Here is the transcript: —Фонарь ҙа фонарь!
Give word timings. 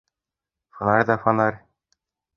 —Фонарь 0.77 1.05
ҙа 1.11 1.19
фонарь! 1.27 1.63